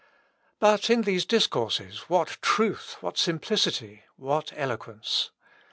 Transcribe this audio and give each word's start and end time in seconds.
But 0.57 0.89
in 0.89 1.03
these 1.03 1.27
discourses 1.27 2.09
what 2.09 2.39
truth! 2.41 2.95
what 3.01 3.19
simplicity! 3.19 4.01
what 4.15 4.51
eloquence! 4.55 5.29